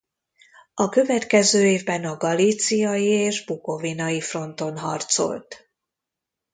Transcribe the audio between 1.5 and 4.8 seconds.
évben a galíciai és bukovinai fronton